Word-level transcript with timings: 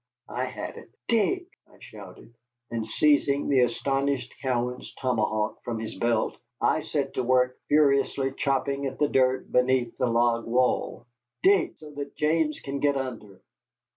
I 0.29 0.45
had 0.45 0.77
it. 0.77 0.89
"Dig!" 1.07 1.45
I 1.71 1.77
shouted; 1.79 2.33
and 2.71 2.87
seizing 2.87 3.47
the 3.49 3.59
astonished 3.59 4.33
Cowan's 4.41 4.91
tomahawk 4.95 5.61
from 5.63 5.77
his 5.77 5.93
belt 5.93 6.37
I 6.59 6.81
set 6.81 7.13
to 7.13 7.23
work 7.23 7.59
furiously 7.67 8.31
chopping 8.35 8.87
at 8.87 8.97
the 8.97 9.07
dirt 9.07 9.51
beneath 9.51 9.95
the 9.99 10.07
log 10.07 10.47
wall. 10.47 11.05
"Dig, 11.43 11.75
so 11.77 11.91
that 11.97 12.15
James 12.15 12.59
can 12.63 12.79
get 12.79 12.97
under." 12.97 13.43